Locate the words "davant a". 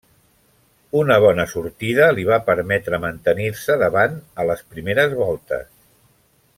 3.85-4.49